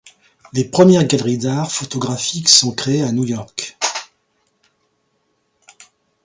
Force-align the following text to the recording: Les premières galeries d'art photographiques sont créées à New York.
Les 0.53 0.65
premières 0.67 1.05
galeries 1.05 1.37
d'art 1.37 1.71
photographiques 1.71 2.49
sont 2.49 2.71
créées 2.73 3.03
à 3.03 3.11
New 3.11 3.23
York. 3.23 3.77